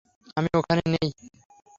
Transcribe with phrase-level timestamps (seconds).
[0.37, 1.09] আমি ওখানে নেই।